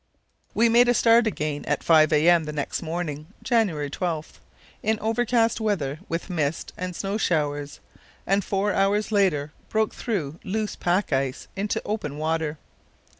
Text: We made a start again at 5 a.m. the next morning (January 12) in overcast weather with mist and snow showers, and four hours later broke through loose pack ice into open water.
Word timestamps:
We 0.55 0.67
made 0.67 0.89
a 0.89 0.95
start 0.95 1.27
again 1.27 1.63
at 1.65 1.83
5 1.83 2.11
a.m. 2.11 2.45
the 2.45 2.51
next 2.51 2.81
morning 2.81 3.27
(January 3.43 3.91
12) 3.91 4.41
in 4.81 4.99
overcast 4.99 5.61
weather 5.61 5.99
with 6.09 6.27
mist 6.27 6.73
and 6.75 6.95
snow 6.95 7.19
showers, 7.19 7.79
and 8.25 8.43
four 8.43 8.73
hours 8.73 9.11
later 9.11 9.51
broke 9.69 9.93
through 9.93 10.39
loose 10.43 10.75
pack 10.75 11.13
ice 11.13 11.47
into 11.55 11.83
open 11.85 12.17
water. 12.17 12.57